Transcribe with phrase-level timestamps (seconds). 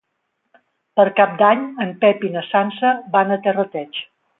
[1.01, 4.07] Per Cap d'Any en Pep i na Sança van a Terrateig.